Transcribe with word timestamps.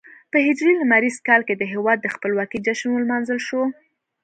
په 0.31 0.37
هجري 0.47 0.73
لمریز 0.81 1.17
کال 1.27 1.41
کې 1.47 1.55
د 1.57 1.63
هېواد 1.73 1.97
د 2.01 2.07
خپلواکۍ 2.15 2.59
جشن 2.67 2.89
ولمانځل 2.91 3.39
شو. 3.47 3.61